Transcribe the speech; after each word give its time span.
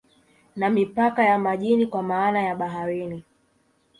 Na 0.55 0.69
mipaka 0.69 1.23
ya 1.25 1.37
majini 1.39 1.87
kwa 1.87 2.03
maana 2.03 2.41
ya 2.41 2.55
baharini 2.55 3.23